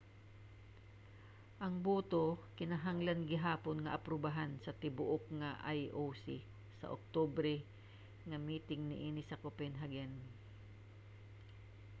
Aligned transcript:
ang 1.65 1.75
boto 1.87 2.25
kinahanglan 2.57 3.21
gihapon 3.29 3.77
nga 3.81 3.93
aprubahan 3.97 4.51
sa 4.63 4.75
tibuok 4.81 5.23
nga 5.39 5.49
ioc 5.83 6.23
sa 6.79 6.85
oktubre 6.97 7.53
nga 8.29 8.37
miting 8.47 8.81
niini 8.85 9.21
sa 9.27 9.39
copenhagen 9.43 10.11